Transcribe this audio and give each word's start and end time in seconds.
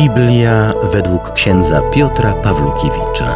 Biblia 0.00 0.72
według 0.92 1.32
księdza 1.32 1.82
Piotra 1.92 2.32
Pawlukiewicza. 2.32 3.34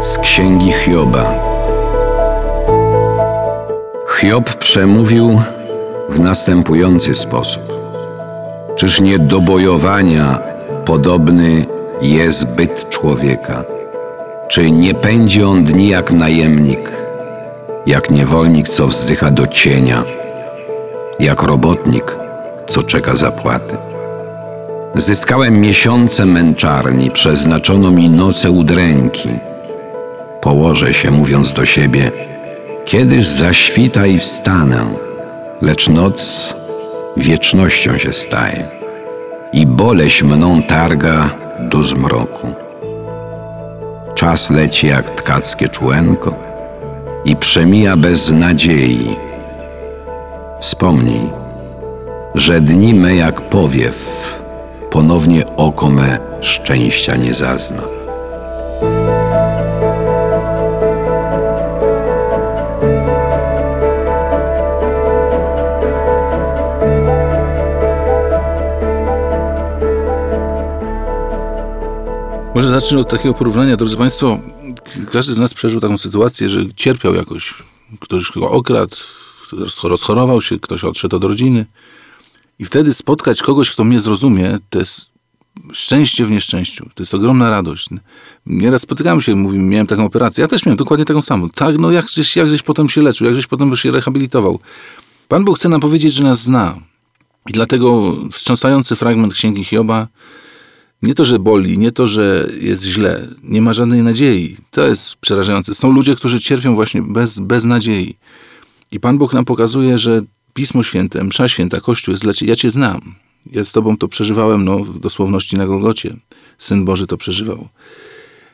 Z 0.00 0.18
księgi 0.18 0.72
Hioba. 0.72 1.34
Hiob 4.18 4.54
przemówił 4.54 5.40
w 6.08 6.20
następujący 6.20 7.14
sposób: 7.14 7.62
Czyż 8.76 9.00
nie 9.00 9.18
do 9.18 9.40
bojowania 9.40 10.38
podobny 10.84 11.66
jest 12.00 12.46
byt 12.46 12.88
człowieka? 12.88 13.64
Czy 14.48 14.70
nie 14.70 14.94
pędzi 14.94 15.42
on 15.42 15.64
dni 15.64 15.88
jak 15.88 16.10
najemnik, 16.10 17.07
jak 17.88 18.10
niewolnik, 18.10 18.68
co 18.68 18.86
wzdycha 18.86 19.30
do 19.30 19.46
cienia, 19.46 20.04
jak 21.20 21.42
robotnik, 21.42 22.16
co 22.66 22.82
czeka 22.82 23.16
zapłaty? 23.16 23.76
Zyskałem 24.94 25.60
miesiące 25.60 26.26
męczarni, 26.26 27.10
przeznaczono 27.10 27.90
mi 27.90 28.10
noce 28.10 28.50
udręki. 28.50 29.28
Położę 30.40 30.94
się, 30.94 31.10
mówiąc 31.10 31.52
do 31.52 31.64
siebie, 31.64 32.10
kiedyż 32.84 33.26
zaświta 33.26 34.06
i 34.06 34.18
wstanę, 34.18 34.86
lecz 35.62 35.88
noc 35.88 36.54
wiecznością 37.16 37.98
się 37.98 38.12
staje 38.12 38.68
i 39.52 39.66
boleś 39.66 40.22
mną 40.22 40.62
targa 40.62 41.30
do 41.60 41.82
zmroku. 41.82 42.54
Czas 44.14 44.50
leci 44.50 44.86
jak 44.86 45.10
tkackie 45.10 45.68
człenko 45.68 46.47
i 47.24 47.36
przemija 47.36 47.96
bez 47.96 48.32
nadziei. 48.32 49.16
Wspomnij, 50.60 51.28
że 52.34 52.60
dni 52.60 52.94
me 52.94 53.16
jak 53.16 53.48
powiew, 53.48 54.40
ponownie 54.90 55.42
oko 55.56 55.90
me 55.90 56.18
szczęścia 56.40 57.16
nie 57.16 57.34
zazna. 57.34 57.82
Może 72.54 72.70
zacznę 72.70 72.98
od 72.98 73.10
takiego 73.10 73.34
porównania. 73.34 73.76
Drodzy 73.76 73.96
Państwo, 73.96 74.38
każdy 75.12 75.34
z 75.34 75.38
nas 75.38 75.54
przeżył 75.54 75.80
taką 75.80 75.98
sytuację, 75.98 76.48
że 76.48 76.60
cierpiał 76.76 77.14
jakoś. 77.14 77.54
Ktoś 78.00 78.32
go 78.32 78.50
okradł, 78.50 78.96
rozchorował 79.82 80.42
się, 80.42 80.58
ktoś 80.58 80.84
odszedł 80.84 81.16
od 81.16 81.24
rodziny. 81.24 81.66
I 82.58 82.64
wtedy 82.64 82.94
spotkać 82.94 83.42
kogoś, 83.42 83.70
kto 83.70 83.84
mnie 83.84 84.00
zrozumie, 84.00 84.58
to 84.70 84.78
jest 84.78 85.06
szczęście 85.72 86.24
w 86.24 86.30
nieszczęściu. 86.30 86.90
To 86.94 87.02
jest 87.02 87.14
ogromna 87.14 87.50
radość. 87.50 87.88
Nieraz 88.46 88.82
spotykamy 88.82 89.22
się, 89.22 89.34
mówimy, 89.34 89.64
miałem 89.64 89.86
taką 89.86 90.04
operację. 90.04 90.42
Ja 90.42 90.48
też 90.48 90.66
miałem 90.66 90.76
dokładnie 90.76 91.04
taką 91.04 91.22
samą. 91.22 91.50
Tak, 91.50 91.78
no 91.78 91.90
jakżeś, 91.90 92.36
jakżeś 92.36 92.62
potem 92.62 92.88
się 92.88 93.02
leczył, 93.02 93.26
jakżeś 93.26 93.46
potem 93.46 93.76
się 93.76 93.90
rehabilitował. 93.90 94.58
Pan 95.28 95.44
Bóg 95.44 95.58
chce 95.58 95.68
nam 95.68 95.80
powiedzieć, 95.80 96.14
że 96.14 96.22
nas 96.22 96.42
zna. 96.42 96.78
I 97.48 97.52
dlatego 97.52 98.16
wstrząsający 98.32 98.96
fragment 98.96 99.34
Księgi 99.34 99.64
Hioba 99.64 100.08
nie 101.02 101.14
to, 101.14 101.24
że 101.24 101.38
boli, 101.38 101.78
nie 101.78 101.92
to, 101.92 102.06
że 102.06 102.50
jest 102.60 102.84
źle, 102.84 103.28
nie 103.42 103.62
ma 103.62 103.72
żadnej 103.72 104.02
nadziei. 104.02 104.56
To 104.70 104.86
jest 104.86 105.16
przerażające. 105.16 105.74
Są 105.74 105.92
ludzie, 105.92 106.16
którzy 106.16 106.40
cierpią 106.40 106.74
właśnie 106.74 107.02
bez, 107.02 107.40
bez 107.40 107.64
nadziei. 107.64 108.16
I 108.92 109.00
Pan 109.00 109.18
Bóg 109.18 109.32
nam 109.32 109.44
pokazuje, 109.44 109.98
że 109.98 110.22
Pismo 110.54 110.82
Święte, 110.82 111.24
Msza 111.24 111.48
Święta, 111.48 111.80
Kościół 111.80 112.12
jest 112.12 112.24
dla 112.24 112.34
Ciebie. 112.34 112.50
Ja 112.50 112.56
Cię 112.56 112.70
znam. 112.70 113.14
Ja 113.52 113.64
z 113.64 113.72
Tobą 113.72 113.96
to 113.96 114.08
przeżywałem, 114.08 114.64
no, 114.64 114.78
w 114.78 114.98
dosłowności 114.98 115.56
na 115.56 115.66
Golgocie. 115.66 116.16
Syn 116.58 116.84
Boży 116.84 117.06
to 117.06 117.16
przeżywał. 117.16 117.68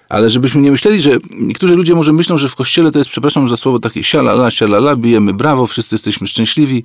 Ale 0.08 0.30
żebyśmy 0.30 0.60
nie 0.60 0.70
myśleli, 0.70 1.00
że 1.00 1.18
niektórzy 1.30 1.74
ludzie 1.74 1.94
może 1.94 2.12
myślą, 2.12 2.38
że 2.38 2.48
w 2.48 2.54
Kościele 2.54 2.90
to 2.90 2.98
jest, 2.98 3.10
przepraszam 3.10 3.48
za 3.48 3.56
słowo, 3.56 3.78
takie 3.78 4.02
sialala, 4.02 4.50
sialala, 4.50 4.96
bijemy 4.96 5.32
brawo, 5.32 5.66
wszyscy 5.66 5.94
jesteśmy 5.94 6.26
szczęśliwi. 6.26 6.84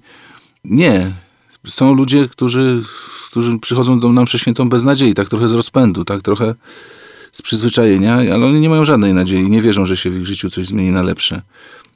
Nie. 0.64 1.12
Są 1.68 1.94
ludzie, 1.94 2.28
którzy, 2.28 2.82
którzy 3.32 3.60
przychodzą 3.60 4.00
do 4.00 4.10
nam 4.10 4.26
przeświętą 4.26 4.70
bez 4.70 4.84
nadziei, 4.84 5.14
tak 5.14 5.30
trochę 5.30 5.50
z 5.50 5.54
rozpędu, 5.54 6.06
tak 6.06 6.22
trochę 6.22 6.56
z 7.32 7.42
przyzwyczajenia, 7.42 8.16
ale 8.16 8.46
oni 8.46 8.60
nie 8.60 8.70
mają 8.70 8.86
żadnej 8.86 9.14
nadziei, 9.14 9.50
nie 9.50 9.62
wierzą, 9.62 9.86
że 9.86 9.98
się 9.98 10.10
w 10.10 10.18
ich 10.18 10.26
życiu 10.26 10.50
coś 10.50 10.66
zmieni 10.66 10.92
na 10.92 11.02
lepsze. 11.02 11.42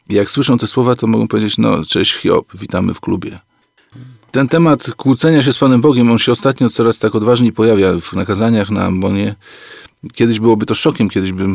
I 0.09 0.13
jak 0.13 0.29
słyszą 0.29 0.57
te 0.57 0.68
słowa, 0.68 0.96
to 0.96 1.07
mogą 1.07 1.28
powiedzieć, 1.28 1.57
no 1.57 1.85
cześć 1.85 2.13
Hiob, 2.13 2.57
witamy 2.57 2.94
w 2.94 3.01
klubie. 3.01 3.40
Ten 4.31 4.47
temat 4.47 4.91
kłócenia 4.97 5.44
się 5.44 5.53
z 5.53 5.57
Panem 5.57 5.81
Bogiem, 5.81 6.12
on 6.12 6.19
się 6.19 6.31
ostatnio 6.31 6.69
coraz 6.69 7.00
tak 7.00 7.16
odważniej 7.16 7.51
pojawia 7.51 7.97
w 8.01 8.13
nakazaniach 8.13 8.69
na 8.69 8.85
ambonie. 8.85 9.35
Kiedyś 10.13 10.39
byłoby 10.39 10.65
to 10.65 10.75
szokiem, 10.75 11.09
kiedyś 11.09 11.31
by 11.31 11.45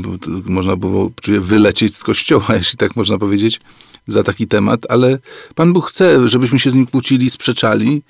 można 0.47 0.77
było 0.77 1.11
czuję, 1.23 1.41
wylecieć 1.41 1.97
z 1.97 2.03
kościoła, 2.03 2.47
jeśli 2.59 2.79
tak 2.79 2.97
można 2.97 3.19
powiedzieć, 3.19 3.61
za 4.07 4.25
taki 4.25 4.47
temat, 4.47 4.87
ale 4.89 5.19
Pan 5.55 5.73
Bóg 5.73 5.87
chce, 5.87 6.29
żebyśmy 6.29 6.59
się 6.59 6.71
z 6.71 6.75
nim 6.75 6.87
kłócili, 6.87 7.31
sprzeczali, 7.31 8.03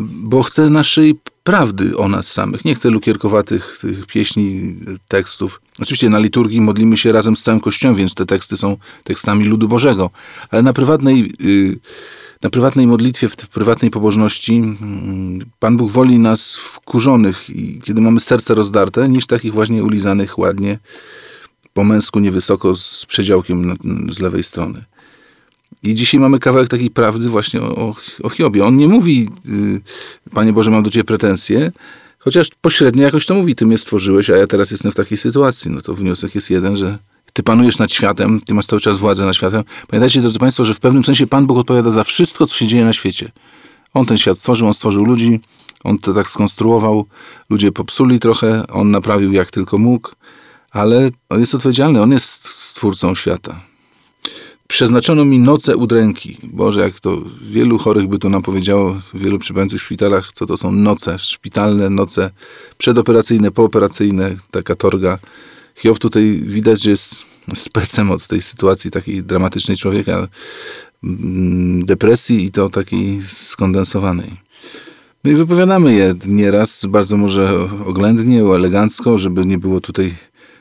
bo 0.00 0.42
chce 0.42 0.70
naszej 0.70 1.14
prawdy 1.44 1.96
o 1.96 2.08
nas 2.08 2.32
samych. 2.32 2.64
Nie 2.64 2.74
chce 2.74 2.90
lukierkowatych 2.90 3.78
tych 3.80 4.06
pieśni, 4.06 4.76
tekstów. 5.08 5.60
Oczywiście 5.80 6.08
na 6.08 6.18
liturgii 6.18 6.60
modlimy 6.60 6.96
się 6.96 7.12
razem 7.12 7.36
z 7.36 7.42
całym 7.42 7.60
Kościołem, 7.60 7.96
więc 7.96 8.14
te 8.14 8.26
teksty 8.26 8.56
są 8.56 8.76
tekstami 9.04 9.44
ludu 9.44 9.68
Bożego. 9.68 10.10
Ale 10.50 10.62
na 10.62 10.72
prywatnej, 10.72 11.32
na 12.42 12.50
prywatnej 12.50 12.86
modlitwie, 12.86 13.28
w, 13.28 13.32
w 13.32 13.48
prywatnej 13.48 13.90
pobożności 13.90 14.62
Pan 15.58 15.76
Bóg 15.76 15.90
woli 15.90 16.18
nas 16.18 16.54
wkurzonych, 16.54 17.50
i 17.50 17.80
kiedy 17.84 18.00
mamy 18.00 18.20
serce 18.20 18.54
rozdarte, 18.54 19.08
niż 19.08 19.26
takich 19.26 19.52
właśnie 19.52 19.84
ulizanych 19.84 20.38
ładnie, 20.38 20.78
po 21.72 21.84
męsku 21.84 22.20
niewysoko, 22.20 22.74
z 22.74 23.06
przedziałkiem 23.06 23.76
z 24.10 24.20
lewej 24.20 24.42
strony. 24.42 24.84
I 25.82 25.94
dzisiaj 25.94 26.20
mamy 26.20 26.38
kawałek 26.38 26.68
takiej 26.68 26.90
prawdy 26.90 27.28
właśnie 27.28 27.60
o, 27.60 27.94
o 28.22 28.28
Hiobie. 28.28 28.64
On 28.64 28.76
nie 28.76 28.88
mówi, 28.88 29.28
y, 29.46 30.30
Panie 30.30 30.52
Boże, 30.52 30.70
mam 30.70 30.82
do 30.82 30.90
Ciebie 30.90 31.04
pretensje, 31.04 31.72
chociaż 32.18 32.48
pośrednio 32.60 33.02
jakoś 33.02 33.26
to 33.26 33.34
mówi, 33.34 33.54
Ty 33.54 33.66
mnie 33.66 33.78
stworzyłeś, 33.78 34.30
a 34.30 34.36
ja 34.36 34.46
teraz 34.46 34.70
jestem 34.70 34.92
w 34.92 34.94
takiej 34.94 35.18
sytuacji. 35.18 35.70
No 35.70 35.80
to 35.80 35.94
wniosek 35.94 36.34
jest 36.34 36.50
jeden, 36.50 36.76
że 36.76 36.98
Ty 37.32 37.42
panujesz 37.42 37.78
nad 37.78 37.92
światem, 37.92 38.40
Ty 38.46 38.54
masz 38.54 38.66
cały 38.66 38.80
czas 38.80 38.98
władzę 38.98 39.26
nad 39.26 39.36
światem. 39.36 39.64
Pamiętajcie, 39.88 40.20
drodzy 40.20 40.38
Państwo, 40.38 40.64
że 40.64 40.74
w 40.74 40.80
pewnym 40.80 41.04
sensie 41.04 41.26
Pan 41.26 41.46
Bóg 41.46 41.58
odpowiada 41.58 41.90
za 41.90 42.04
wszystko, 42.04 42.46
co 42.46 42.54
się 42.54 42.66
dzieje 42.66 42.84
na 42.84 42.92
świecie. 42.92 43.32
On 43.94 44.06
ten 44.06 44.18
świat 44.18 44.38
stworzył, 44.38 44.66
On 44.66 44.74
stworzył 44.74 45.04
ludzi, 45.04 45.40
On 45.84 45.98
to 45.98 46.14
tak 46.14 46.30
skonstruował, 46.30 47.06
ludzie 47.50 47.72
popsuli 47.72 48.20
trochę, 48.20 48.66
On 48.66 48.90
naprawił 48.90 49.32
jak 49.32 49.50
tylko 49.50 49.78
mógł, 49.78 50.10
ale 50.70 51.10
On 51.28 51.40
jest 51.40 51.54
odpowiedzialny, 51.54 52.02
On 52.02 52.12
jest 52.12 52.48
stwórcą 52.48 53.14
świata. 53.14 53.60
Przeznaczono 54.68 55.24
mi 55.24 55.38
noce 55.38 55.76
udręki. 55.76 56.36
Boże, 56.42 56.80
jak 56.80 57.00
to 57.00 57.18
wielu 57.42 57.78
chorych 57.78 58.06
by 58.06 58.18
to 58.18 58.28
nam 58.28 58.42
powiedziało, 58.42 58.96
wielu 59.14 59.38
przybywających 59.38 59.80
w 59.80 59.84
szpitalach, 59.84 60.32
co 60.32 60.46
to 60.46 60.56
są 60.56 60.72
noce, 60.72 61.18
szpitalne 61.18 61.90
noce, 61.90 62.30
przedoperacyjne, 62.78 63.50
pooperacyjne, 63.50 64.36
taka 64.50 64.74
torga. 64.74 65.18
Hiob 65.78 65.98
tutaj 65.98 66.40
widać, 66.42 66.82
że 66.82 66.90
jest 66.90 67.14
specem 67.54 68.10
od 68.10 68.26
tej 68.26 68.42
sytuacji 68.42 68.90
takiej 68.90 69.22
dramatycznej 69.22 69.76
człowieka, 69.76 70.28
depresji 71.82 72.44
i 72.44 72.50
to 72.50 72.68
takiej 72.68 73.22
skondensowanej. 73.22 74.30
No 75.24 75.30
i 75.30 75.34
wypowiadamy 75.34 75.94
je 75.94 76.14
nieraz, 76.26 76.86
bardzo 76.86 77.16
może 77.16 77.68
oględnie, 77.86 78.40
elegancko, 78.40 79.18
żeby 79.18 79.46
nie 79.46 79.58
było 79.58 79.80
tutaj 79.80 80.14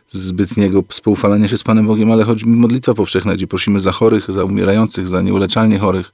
zbytniego 0.09 0.83
spoufalania 0.91 1.47
się 1.47 1.57
z 1.57 1.63
Panem 1.63 1.87
Bogiem, 1.87 2.11
ale 2.11 2.25
mi 2.45 2.55
modlitwa 2.55 2.93
powszechna, 2.93 3.35
gdzie 3.35 3.47
prosimy 3.47 3.79
za 3.79 3.91
chorych, 3.91 4.31
za 4.31 4.43
umierających, 4.43 5.07
za 5.07 5.21
nieuleczalnie 5.21 5.79
chorych. 5.79 6.13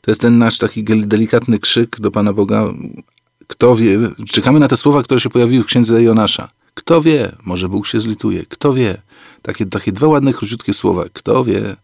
To 0.00 0.10
jest 0.10 0.20
ten 0.20 0.38
nasz 0.38 0.58
taki 0.58 0.84
delikatny 0.84 1.58
krzyk 1.58 2.00
do 2.00 2.10
Pana 2.10 2.32
Boga. 2.32 2.64
Kto 3.46 3.76
wie, 3.76 3.98
czekamy 4.32 4.60
na 4.60 4.68
te 4.68 4.76
słowa, 4.76 5.02
które 5.02 5.20
się 5.20 5.30
pojawiły 5.30 5.64
w 5.64 5.66
księdze 5.66 6.02
Jonasza. 6.02 6.59
Kto 6.74 7.02
wie, 7.02 7.36
może 7.44 7.68
Bóg 7.68 7.86
się 7.86 8.00
zlituje. 8.00 8.46
Kto 8.48 8.74
wie? 8.74 9.02
Takie, 9.42 9.66
takie 9.66 9.92
dwa 9.92 10.06
ładne, 10.06 10.32
króciutkie 10.32 10.74
słowa. 10.74 11.04
Kto 11.12 11.44
wie? 11.44 11.76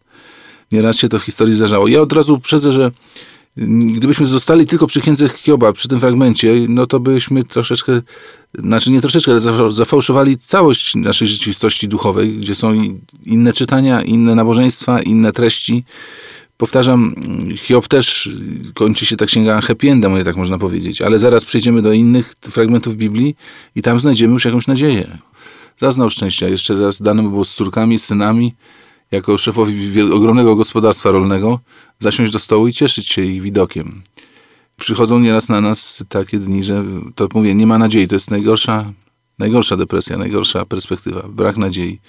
Nieraz 0.71 0.97
się 0.97 1.09
to 1.09 1.19
w 1.19 1.23
historii 1.23 1.55
zdarzało. 1.55 1.87
Ja 1.87 2.01
od 2.01 2.13
razu 2.13 2.33
uprzedzę, 2.33 2.71
że 2.71 2.91
Gdybyśmy 3.95 4.25
zostali 4.25 4.65
tylko 4.65 4.87
przy 4.87 5.01
księdze 5.01 5.29
Hioba, 5.29 5.73
przy 5.73 5.87
tym 5.87 5.99
fragmencie, 5.99 6.53
no 6.69 6.87
to 6.87 6.99
byśmy 6.99 7.43
troszeczkę, 7.43 8.01
znaczy 8.53 8.91
nie 8.91 9.01
troszeczkę, 9.01 9.31
ale 9.31 9.71
zafałszowali 9.71 10.37
całość 10.37 10.95
naszej 10.95 11.27
rzeczywistości 11.27 11.87
duchowej, 11.87 12.37
gdzie 12.37 12.55
są 12.55 12.73
inne 13.25 13.53
czytania, 13.53 14.01
inne 14.01 14.35
nabożeństwa, 14.35 15.01
inne 15.01 15.31
treści. 15.31 15.83
Powtarzam, 16.57 17.15
Hiob 17.55 17.87
też 17.87 18.29
kończy 18.73 19.05
się 19.05 19.17
ta 19.17 19.25
księga 19.25 19.61
happy 19.61 19.91
endem, 19.91 20.23
tak 20.23 20.35
można 20.35 20.57
powiedzieć, 20.57 21.01
ale 21.01 21.19
zaraz 21.19 21.45
przejdziemy 21.45 21.81
do 21.81 21.93
innych 21.93 22.33
fragmentów 22.41 22.95
Biblii 22.95 23.35
i 23.75 23.81
tam 23.81 23.99
znajdziemy 23.99 24.33
już 24.33 24.45
jakąś 24.45 24.67
nadzieję. 24.67 25.17
Zaznał 25.77 26.09
szczęścia, 26.09 26.47
jeszcze 26.47 26.75
raz 26.75 27.01
dane 27.01 27.21
mu 27.21 27.29
było 27.29 27.45
z 27.45 27.53
córkami, 27.53 27.99
synami 27.99 28.55
jako 29.11 29.37
szefowi 29.37 30.01
ogromnego 30.01 30.55
gospodarstwa 30.55 31.11
rolnego, 31.11 31.59
zasiąść 31.99 32.31
do 32.31 32.39
stołu 32.39 32.67
i 32.67 32.73
cieszyć 32.73 33.07
się 33.07 33.21
ich 33.21 33.41
widokiem. 33.41 34.01
Przychodzą 34.79 35.19
nieraz 35.19 35.49
na 35.49 35.61
nas 35.61 36.03
takie 36.09 36.39
dni, 36.39 36.63
że 36.63 36.83
to 37.15 37.27
mówię, 37.33 37.55
nie 37.55 37.67
ma 37.67 37.77
nadziei. 37.77 38.07
To 38.07 38.15
jest 38.15 38.31
najgorsza, 38.31 38.93
najgorsza 39.39 39.77
depresja, 39.77 40.17
najgorsza 40.17 40.65
perspektywa. 40.65 41.27
Brak 41.27 41.57
nadziei. 41.57 41.99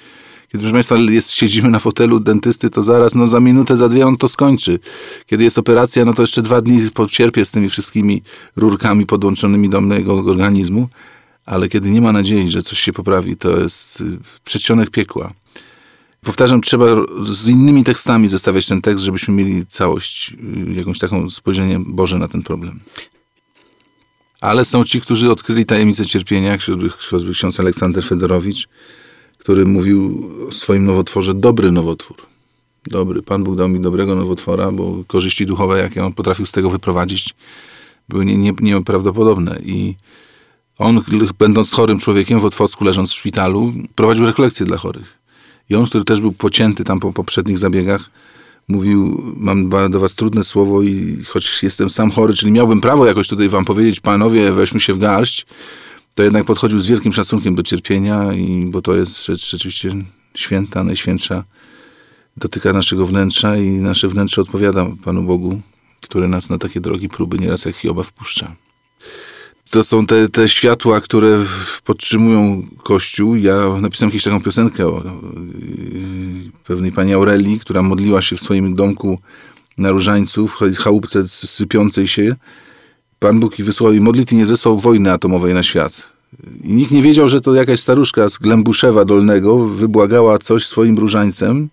Kiedy, 0.52 0.62
proszę 0.62 0.72
Państwa, 0.72 0.96
jest, 0.96 1.30
siedzimy 1.30 1.70
na 1.70 1.78
fotelu 1.78 2.20
dentysty, 2.20 2.70
to 2.70 2.82
zaraz, 2.82 3.14
no 3.14 3.26
za 3.26 3.40
minutę, 3.40 3.76
za 3.76 3.88
dwie 3.88 4.06
on 4.06 4.16
to 4.16 4.28
skończy. 4.28 4.78
Kiedy 5.26 5.44
jest 5.44 5.58
operacja, 5.58 6.04
no 6.04 6.14
to 6.14 6.22
jeszcze 6.22 6.42
dwa 6.42 6.60
dni 6.60 6.90
pocierpię 6.94 7.44
z 7.44 7.50
tymi 7.50 7.68
wszystkimi 7.68 8.22
rurkami 8.56 9.06
podłączonymi 9.06 9.68
do 9.68 9.80
mojego 9.80 10.14
organizmu. 10.14 10.88
Ale 11.46 11.68
kiedy 11.68 11.90
nie 11.90 12.00
ma 12.00 12.12
nadziei, 12.12 12.48
że 12.48 12.62
coś 12.62 12.78
się 12.78 12.92
poprawi, 12.92 13.36
to 13.36 13.60
jest 13.60 14.00
y, 14.00 14.04
przedsionek 14.44 14.90
piekła. 14.90 15.32
Powtarzam, 16.22 16.60
trzeba 16.60 16.86
z 17.22 17.48
innymi 17.48 17.84
tekstami 17.84 18.28
zestawiać 18.28 18.66
ten 18.66 18.82
tekst, 18.82 19.04
żebyśmy 19.04 19.34
mieli 19.34 19.66
całość, 19.66 20.34
y, 20.68 20.72
jakąś 20.72 20.98
taką 20.98 21.30
spojrzenie 21.30 21.80
Boże 21.86 22.18
na 22.18 22.28
ten 22.28 22.42
problem. 22.42 22.80
Ale 24.40 24.64
są 24.64 24.84
ci, 24.84 25.00
którzy 25.00 25.30
odkryli 25.30 25.66
tajemnicę 25.66 26.06
cierpienia, 26.06 26.58
choćby 27.10 27.32
ksiądz 27.32 27.60
Aleksander 27.60 28.04
Fedorowicz, 28.04 28.68
który 29.48 29.66
mówił 29.66 30.30
o 30.48 30.52
swoim 30.52 30.84
nowotworze 30.84 31.34
dobry 31.34 31.72
nowotwór. 31.72 32.16
Dobry. 32.86 33.22
Pan 33.22 33.44
Bóg 33.44 33.56
dał 33.56 33.68
mi 33.68 33.80
dobrego 33.80 34.14
nowotwora, 34.14 34.72
bo 34.72 35.04
korzyści 35.06 35.46
duchowe, 35.46 35.78
jakie 35.78 36.04
on 36.04 36.12
potrafił 36.12 36.46
z 36.46 36.52
tego 36.52 36.70
wyprowadzić, 36.70 37.34
były 38.08 38.24
nie, 38.24 38.36
nie, 38.36 38.52
nieprawdopodobne. 38.60 39.58
I 39.62 39.94
on, 40.78 41.00
będąc 41.38 41.72
chorym 41.72 41.98
człowiekiem 41.98 42.40
w 42.40 42.44
Otwocku, 42.44 42.84
leżąc 42.84 43.10
w 43.10 43.14
szpitalu, 43.14 43.72
prowadził 43.94 44.26
rekolekcje 44.26 44.66
dla 44.66 44.76
chorych. 44.76 45.18
I 45.70 45.74
on, 45.74 45.86
który 45.86 46.04
też 46.04 46.20
był 46.20 46.32
pocięty 46.32 46.84
tam 46.84 47.00
po 47.00 47.12
poprzednich 47.12 47.58
zabiegach, 47.58 48.10
mówił, 48.68 49.22
mam 49.36 49.68
do 49.90 50.00
was 50.00 50.14
trudne 50.14 50.44
słowo 50.44 50.82
i 50.82 51.22
choć 51.26 51.62
jestem 51.62 51.90
sam 51.90 52.10
chory, 52.10 52.34
czyli 52.34 52.52
miałbym 52.52 52.80
prawo 52.80 53.06
jakoś 53.06 53.28
tutaj 53.28 53.48
wam 53.48 53.64
powiedzieć, 53.64 54.00
panowie, 54.00 54.52
weźmy 54.52 54.80
się 54.80 54.94
w 54.94 54.98
garść, 54.98 55.46
to 56.18 56.22
jednak 56.22 56.44
podchodził 56.44 56.78
z 56.78 56.86
wielkim 56.86 57.12
szacunkiem 57.12 57.54
do 57.54 57.62
cierpienia, 57.62 58.32
i, 58.32 58.66
bo 58.66 58.82
to 58.82 58.96
jest 58.96 59.26
rzecz 59.26 59.50
rzeczywiście 59.50 59.92
święta, 60.34 60.84
najświętsza. 60.84 61.44
Dotyka 62.36 62.72
naszego 62.72 63.06
wnętrza 63.06 63.56
i 63.56 63.70
nasze 63.70 64.08
wnętrze 64.08 64.42
odpowiada 64.42 64.86
Panu 65.04 65.22
Bogu, 65.22 65.60
który 66.00 66.28
nas 66.28 66.50
na 66.50 66.58
takie 66.58 66.80
drogi 66.80 67.08
próby 67.08 67.38
nieraz 67.38 67.64
jak 67.64 67.76
Hioba 67.76 68.02
wpuszcza. 68.02 68.56
To 69.70 69.84
są 69.84 70.06
te, 70.06 70.28
te 70.28 70.48
światła, 70.48 71.00
które 71.00 71.44
podtrzymują 71.84 72.62
Kościół. 72.82 73.36
Ja 73.36 73.54
napisałem 73.80 74.10
kiedyś 74.10 74.24
taką 74.24 74.42
piosenkę 74.42 74.86
o 74.86 75.02
yy, 75.04 76.50
pewnej 76.64 76.92
pani 76.92 77.14
Aurelii, 77.14 77.60
która 77.60 77.82
modliła 77.82 78.22
się 78.22 78.36
w 78.36 78.40
swoim 78.40 78.74
domku 78.74 79.18
na 79.78 79.90
różańcu, 79.90 80.48
w 80.48 80.56
chałupce 80.78 81.28
sypiącej 81.28 82.08
się. 82.08 82.36
Pan 83.18 83.40
Bóg 83.40 83.58
i 83.58 83.62
wysłał 83.62 83.92
i 83.92 84.00
modlitw 84.00 84.32
i 84.32 84.36
nie 84.36 84.46
zesłał 84.46 84.80
wojny 84.80 85.12
atomowej 85.12 85.54
na 85.54 85.62
świat. 85.62 86.08
I 86.64 86.72
nikt 86.72 86.90
nie 86.90 87.02
wiedział, 87.02 87.28
że 87.28 87.40
to 87.40 87.54
jakaś 87.54 87.80
staruszka 87.80 88.28
z 88.28 88.38
Glębuszewa 88.38 89.04
Dolnego 89.04 89.58
wybłagała 89.58 90.38
coś 90.38 90.66
swoim 90.66 90.98
różańcem. 90.98 91.68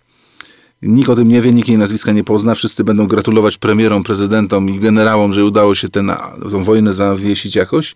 Nikt 0.81 1.09
o 1.09 1.15
tym 1.15 1.27
nie 1.27 1.41
wie, 1.41 1.53
nikt 1.53 1.67
jej 1.67 1.77
nazwiska 1.77 2.11
nie 2.11 2.23
pozna. 2.23 2.55
Wszyscy 2.55 2.83
będą 2.83 3.07
gratulować 3.07 3.57
premierom, 3.57 4.03
prezydentom 4.03 4.69
i 4.69 4.79
generałom, 4.79 5.33
że 5.33 5.45
udało 5.45 5.75
się 5.75 5.89
tą 5.89 6.63
wojnę 6.63 6.93
zawiesić 6.93 7.55
jakoś, 7.55 7.95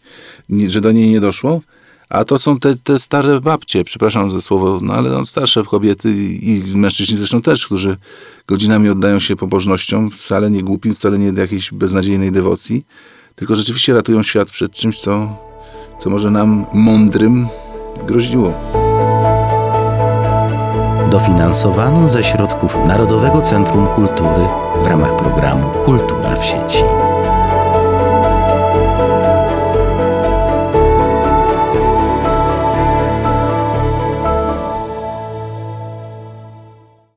że 0.67 0.81
do 0.81 0.91
niej 0.91 1.09
nie 1.09 1.19
doszło. 1.19 1.61
A 2.09 2.25
to 2.25 2.39
są 2.39 2.59
te, 2.59 2.75
te 2.75 2.99
stare 2.99 3.41
babcie, 3.41 3.83
przepraszam 3.83 4.31
za 4.31 4.41
słowo, 4.41 4.79
no 4.81 4.93
ale 4.93 5.09
no, 5.09 5.25
starsze 5.25 5.63
kobiety 5.63 6.11
i 6.41 6.63
mężczyźni 6.75 7.17
zresztą 7.17 7.41
też, 7.41 7.65
którzy 7.65 7.97
godzinami 8.47 8.89
oddają 8.89 9.19
się 9.19 9.35
pobożnościom, 9.35 10.11
wcale 10.11 10.51
nie 10.51 10.63
głupim, 10.63 10.95
wcale 10.95 11.19
nie 11.19 11.33
do 11.33 11.41
jakiejś 11.41 11.73
beznadziejnej 11.73 12.31
dewocji, 12.31 12.85
tylko 13.39 13.55
rzeczywiście 13.55 13.93
ratują 13.93 14.23
świat 14.23 14.49
przed 14.49 14.71
czymś, 14.71 14.99
co, 14.99 15.27
co 15.99 16.09
może 16.09 16.31
nam 16.31 16.65
mądrym 16.73 17.47
groziło. 18.07 18.53
Dofinansowano 21.11 22.09
ze 22.09 22.23
środków 22.23 22.77
Narodowego 22.87 23.41
Centrum 23.41 23.87
Kultury 23.87 24.47
w 24.83 24.87
ramach 24.87 25.17
programu 25.17 25.69
Kultura 25.85 26.35
w 26.35 26.45
sieci. 26.45 26.83